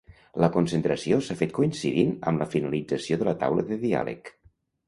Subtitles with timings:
[0.43, 4.35] La concentració s’ha fet coincidint amb la finalització de la taula de diàleg.